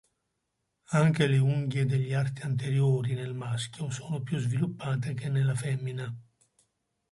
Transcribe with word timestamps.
Anche 0.97 1.27
le 1.27 1.37
unghie 1.37 1.85
degli 1.85 2.11
arti 2.13 2.41
anteriori 2.41 3.13
nel 3.13 3.35
maschio 3.35 3.91
sono 3.91 4.23
più 4.23 4.39
sviluppate 4.39 5.13
che 5.13 5.29
nella 5.29 5.53
femmina. 5.53 6.11